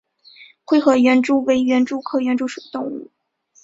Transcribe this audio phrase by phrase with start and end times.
[0.65, 3.11] 灰褐园蛛为园蛛科园蛛属的动物。